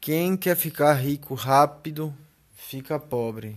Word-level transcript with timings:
Quem 0.00 0.34
quer 0.34 0.56
ficar 0.56 0.94
rico 0.94 1.34
rápido, 1.34 2.14
fica 2.56 2.98
pobre. 2.98 3.54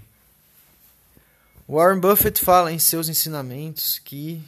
Warren 1.69 2.01
Buffett 2.01 2.41
fala 2.41 2.69
em 2.69 2.79
seus 2.79 3.07
ensinamentos 3.07 3.97
que 3.99 4.43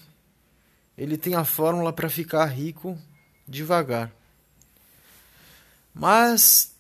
ele 0.97 1.17
tem 1.17 1.35
a 1.35 1.45
fórmula 1.45 1.93
para 1.93 2.09
ficar 2.09 2.45
rico 2.47 2.97
devagar. 3.47 4.11
Mas 5.93 6.73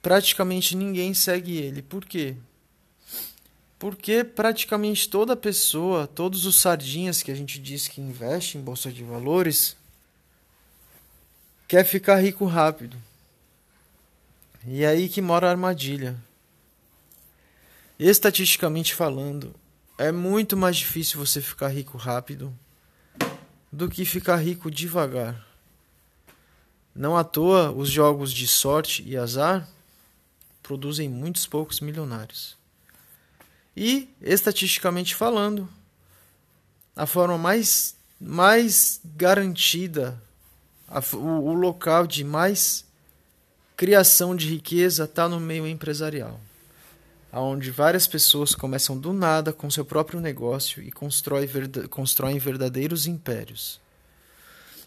praticamente 0.00 0.74
ninguém 0.74 1.12
segue 1.12 1.58
ele. 1.58 1.82
Por 1.82 2.06
quê? 2.06 2.34
Porque 3.78 4.24
praticamente 4.24 5.08
toda 5.10 5.36
pessoa, 5.36 6.06
todos 6.06 6.46
os 6.46 6.58
sardinhas 6.58 7.22
que 7.22 7.30
a 7.30 7.34
gente 7.34 7.58
diz 7.58 7.88
que 7.88 8.00
investe 8.00 8.56
em 8.56 8.62
bolsa 8.62 8.90
de 8.90 9.04
valores, 9.04 9.76
quer 11.68 11.84
ficar 11.84 12.16
rico 12.16 12.46
rápido. 12.46 12.96
E 14.66 14.84
é 14.84 14.88
aí 14.88 15.08
que 15.08 15.22
mora 15.22 15.46
a 15.46 15.50
armadilha. 15.50 16.16
Estatisticamente 17.98 18.94
falando, 18.94 19.54
é 19.96 20.12
muito 20.12 20.56
mais 20.56 20.76
difícil 20.76 21.18
você 21.18 21.40
ficar 21.40 21.68
rico 21.68 21.96
rápido 21.96 22.56
do 23.72 23.88
que 23.88 24.04
ficar 24.04 24.36
rico 24.36 24.70
devagar. 24.70 25.46
Não 26.94 27.16
à 27.16 27.24
toa, 27.24 27.70
os 27.70 27.88
jogos 27.88 28.32
de 28.32 28.46
sorte 28.46 29.02
e 29.06 29.16
azar 29.16 29.66
produzem 30.62 31.08
muitos 31.08 31.46
poucos 31.46 31.80
milionários. 31.80 32.56
E, 33.76 34.08
estatisticamente 34.20 35.14
falando, 35.14 35.68
a 36.94 37.06
forma 37.06 37.38
mais, 37.38 37.96
mais 38.20 39.00
garantida, 39.04 40.20
a, 40.88 41.00
o, 41.16 41.48
o 41.48 41.52
local 41.54 42.06
de 42.06 42.24
mais 42.24 42.84
criação 43.80 44.36
de 44.36 44.46
riqueza 44.46 45.04
está 45.04 45.26
no 45.26 45.40
meio 45.40 45.66
empresarial, 45.66 46.38
onde 47.32 47.70
várias 47.70 48.06
pessoas 48.06 48.54
começam 48.54 48.98
do 48.98 49.10
nada 49.10 49.54
com 49.54 49.70
seu 49.70 49.86
próprio 49.86 50.20
negócio 50.20 50.82
e 50.82 50.92
constroem, 50.92 52.38
verdadeiros 52.38 53.06
impérios. 53.06 53.80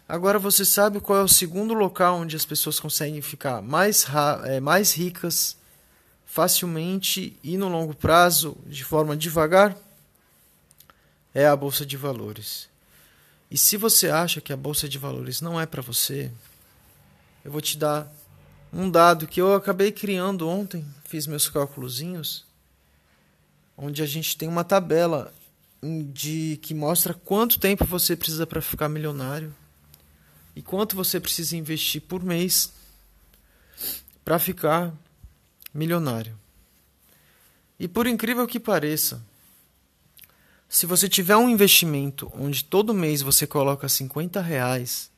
Agora 0.08 0.38
você 0.38 0.64
sabe 0.64 1.00
qual 1.00 1.18
é 1.18 1.22
o 1.24 1.28
segundo 1.28 1.74
local 1.74 2.20
onde 2.20 2.36
as 2.36 2.44
pessoas 2.44 2.78
conseguem 2.78 3.20
ficar 3.20 3.60
mais, 3.60 4.06
é, 4.44 4.60
mais 4.60 4.92
ricas 4.92 5.56
facilmente 6.24 7.36
e 7.42 7.56
no 7.58 7.68
longo 7.68 7.96
prazo, 7.96 8.56
de 8.64 8.84
forma 8.84 9.16
devagar? 9.16 9.76
É 11.34 11.48
a 11.48 11.56
bolsa 11.56 11.84
de 11.84 11.96
valores. 11.96 12.68
E 13.50 13.58
se 13.58 13.76
você 13.76 14.08
acha 14.08 14.40
que 14.40 14.52
a 14.52 14.56
bolsa 14.56 14.88
de 14.88 14.98
valores 14.98 15.40
não 15.40 15.60
é 15.60 15.66
para 15.66 15.82
você, 15.82 16.30
eu 17.44 17.50
vou 17.50 17.60
te 17.60 17.76
dar 17.76 18.08
um 18.74 18.90
dado 18.90 19.28
que 19.28 19.40
eu 19.40 19.54
acabei 19.54 19.92
criando 19.92 20.48
ontem, 20.48 20.84
fiz 21.04 21.28
meus 21.28 21.48
cálculozinhos, 21.48 22.44
onde 23.76 24.02
a 24.02 24.06
gente 24.06 24.36
tem 24.36 24.48
uma 24.48 24.64
tabela 24.64 25.32
de 26.12 26.58
que 26.60 26.74
mostra 26.74 27.14
quanto 27.14 27.60
tempo 27.60 27.84
você 27.84 28.16
precisa 28.16 28.46
para 28.46 28.60
ficar 28.60 28.88
milionário 28.88 29.54
e 30.56 30.62
quanto 30.62 30.96
você 30.96 31.20
precisa 31.20 31.56
investir 31.56 32.02
por 32.02 32.22
mês 32.22 32.72
para 34.24 34.40
ficar 34.40 34.92
milionário. 35.72 36.36
E 37.78 37.86
por 37.86 38.06
incrível 38.06 38.46
que 38.46 38.58
pareça, 38.58 39.22
se 40.68 40.86
você 40.86 41.08
tiver 41.08 41.36
um 41.36 41.48
investimento 41.48 42.32
onde 42.34 42.64
todo 42.64 42.92
mês 42.92 43.22
você 43.22 43.46
coloca 43.46 43.88
50 43.88 44.40
reais 44.40 45.13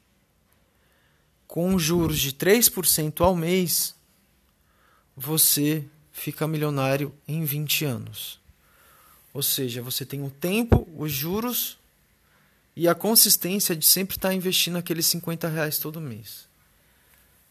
com 1.46 1.78
juros 1.78 2.18
de 2.18 2.32
3% 2.32 3.20
ao 3.20 3.36
mês, 3.36 3.94
você 5.16 5.84
fica 6.12 6.46
milionário 6.46 7.14
em 7.26 7.44
20 7.44 7.84
anos. 7.84 8.40
Ou 9.32 9.42
seja, 9.42 9.82
você 9.82 10.04
tem 10.04 10.22
o 10.22 10.30
tempo, 10.30 10.88
os 10.96 11.12
juros 11.12 11.78
e 12.74 12.88
a 12.88 12.94
consistência 12.94 13.76
de 13.76 13.86
sempre 13.86 14.16
estar 14.16 14.34
investindo 14.34 14.76
aqueles 14.76 15.06
50 15.06 15.48
reais 15.48 15.78
todo 15.78 16.00
mês. 16.00 16.46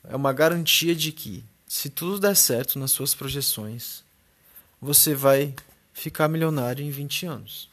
É 0.03 0.15
uma 0.15 0.33
garantia 0.33 0.95
de 0.95 1.11
que, 1.11 1.43
se 1.67 1.89
tudo 1.89 2.19
der 2.19 2.35
certo 2.35 2.77
nas 2.77 2.91
suas 2.91 3.15
projeções, 3.15 4.03
você 4.79 5.15
vai 5.15 5.53
ficar 5.93 6.27
milionário 6.27 6.85
em 6.85 6.91
20 6.91 7.25
anos. 7.25 7.69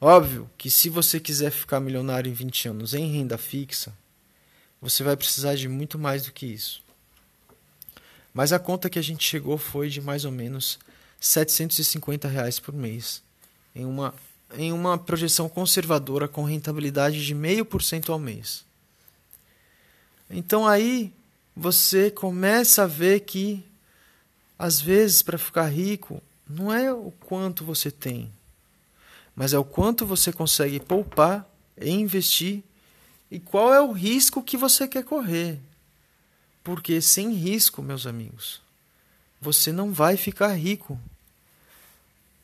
Óbvio 0.00 0.50
que 0.58 0.70
se 0.70 0.90
você 0.90 1.18
quiser 1.18 1.50
ficar 1.50 1.80
milionário 1.80 2.30
em 2.30 2.34
20 2.34 2.68
anos 2.68 2.92
em 2.92 3.10
renda 3.10 3.38
fixa, 3.38 3.94
você 4.84 5.02
vai 5.02 5.16
precisar 5.16 5.54
de 5.54 5.66
muito 5.66 5.98
mais 5.98 6.24
do 6.24 6.30
que 6.30 6.44
isso. 6.44 6.82
Mas 8.34 8.52
a 8.52 8.58
conta 8.58 8.90
que 8.90 8.98
a 8.98 9.02
gente 9.02 9.26
chegou 9.26 9.56
foi 9.56 9.88
de 9.88 9.98
mais 9.98 10.26
ou 10.26 10.30
menos 10.30 10.78
750 11.18 12.28
reais 12.28 12.58
por 12.58 12.74
mês, 12.74 13.22
em 13.74 13.86
uma, 13.86 14.14
em 14.58 14.74
uma 14.74 14.98
projeção 14.98 15.48
conservadora 15.48 16.28
com 16.28 16.44
rentabilidade 16.44 17.24
de 17.24 17.34
0,5% 17.34 18.10
ao 18.10 18.18
mês. 18.18 18.62
Então 20.28 20.68
aí 20.68 21.10
você 21.56 22.10
começa 22.10 22.82
a 22.82 22.86
ver 22.86 23.20
que, 23.20 23.64
às 24.58 24.82
vezes, 24.82 25.22
para 25.22 25.38
ficar 25.38 25.68
rico, 25.68 26.22
não 26.46 26.70
é 26.70 26.92
o 26.92 27.10
quanto 27.24 27.64
você 27.64 27.90
tem, 27.90 28.30
mas 29.34 29.54
é 29.54 29.58
o 29.58 29.64
quanto 29.64 30.04
você 30.04 30.30
consegue 30.30 30.78
poupar 30.78 31.48
e 31.80 31.88
investir 31.88 32.62
e 33.34 33.40
qual 33.40 33.74
é 33.74 33.80
o 33.80 33.90
risco 33.90 34.40
que 34.40 34.56
você 34.56 34.86
quer 34.86 35.02
correr. 35.02 35.58
Porque 36.62 37.00
sem 37.00 37.32
risco, 37.32 37.82
meus 37.82 38.06
amigos, 38.06 38.62
você 39.40 39.72
não 39.72 39.92
vai 39.92 40.16
ficar 40.16 40.52
rico. 40.52 40.96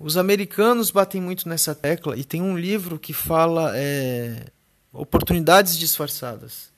Os 0.00 0.16
americanos 0.16 0.90
batem 0.90 1.20
muito 1.20 1.48
nessa 1.48 1.76
tecla 1.76 2.16
e 2.16 2.24
tem 2.24 2.42
um 2.42 2.58
livro 2.58 2.98
que 2.98 3.12
fala 3.12 3.70
é, 3.76 4.46
oportunidades 4.92 5.78
disfarçadas. 5.78 6.72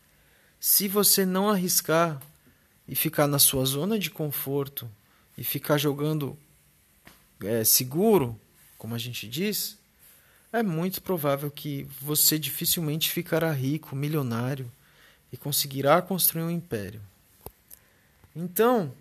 Se 0.61 0.89
você 0.89 1.25
não 1.25 1.49
arriscar 1.49 2.21
e 2.87 2.95
ficar 2.95 3.27
na 3.27 3.39
sua 3.39 3.65
zona 3.65 3.99
de 3.99 4.11
conforto 4.11 4.87
e 5.39 5.43
ficar 5.43 5.79
jogando 5.79 6.37
é, 7.43 7.65
seguro, 7.65 8.39
como 8.77 8.95
a 8.95 8.99
gente 8.99 9.27
diz, 9.27 9.79
é 10.53 10.63
muito 10.63 11.01
provável 11.01 11.51
que 11.51 11.87
você 12.01 12.39
dificilmente 12.39 13.11
ficará 13.11 13.51
rico, 13.51 13.97
milionário 13.97 14.71
e 15.33 15.37
conseguirá 15.37 16.03
construir 16.03 16.43
um 16.43 16.51
império. 16.51 17.01
Então, 18.37 18.93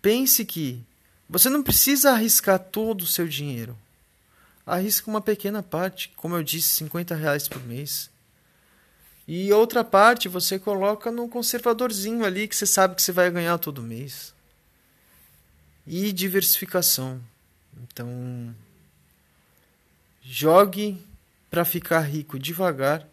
pense 0.00 0.44
que 0.44 0.82
você 1.28 1.50
não 1.50 1.62
precisa 1.62 2.12
arriscar 2.12 2.58
todo 2.58 3.02
o 3.02 3.06
seu 3.06 3.28
dinheiro. 3.28 3.76
Arrisca 4.66 5.10
uma 5.10 5.20
pequena 5.20 5.62
parte, 5.62 6.12
como 6.16 6.36
eu 6.36 6.42
disse, 6.42 6.68
50 6.76 7.14
reais 7.14 7.48
por 7.48 7.62
mês. 7.64 8.10
E 9.26 9.52
outra 9.52 9.84
parte 9.84 10.28
você 10.28 10.58
coloca 10.58 11.10
num 11.10 11.28
conservadorzinho 11.28 12.24
ali 12.24 12.48
que 12.48 12.56
você 12.56 12.66
sabe 12.66 12.94
que 12.94 13.02
você 13.02 13.12
vai 13.12 13.30
ganhar 13.30 13.58
todo 13.58 13.82
mês. 13.82 14.32
E 15.86 16.12
diversificação. 16.12 17.20
Então, 17.82 18.54
Jogue 20.22 21.04
para 21.50 21.64
ficar 21.64 22.00
rico 22.00 22.38
devagar, 22.38 23.06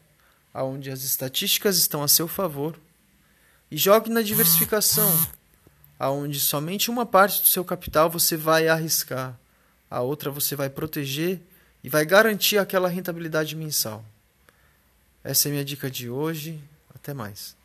aonde 0.54 0.90
as 0.90 1.04
estatísticas 1.04 1.78
estão 1.78 2.04
a 2.04 2.08
seu 2.08 2.28
favor, 2.28 2.80
e 3.70 3.78
jogue 3.78 4.10
na 4.10 4.22
diversificação, 4.22 5.12
aonde 5.98 6.40
somente 6.40 6.90
uma 6.90 7.06
parte 7.06 7.42
do 7.42 7.48
seu 7.48 7.66
capital 7.66 8.10
você 8.10 8.38
vai 8.38 8.68
arriscar, 8.68 9.38
a 9.90 10.02
outra 10.02 10.32
você 10.32 10.56
vai 10.56 10.70
proteger 10.70 11.42
e 11.84 11.90
vai 11.90 12.06
garantir 12.06 12.58
aquela 12.58 12.88
rentabilidade 12.88 13.56
mensal. 13.56 14.06
Essa 15.24 15.48
é 15.48 15.50
a 15.50 15.52
minha 15.54 15.66
dica 15.66 15.90
de 15.90 16.10
hoje. 16.10 16.62
Até 16.94 17.14
mais. 17.14 17.59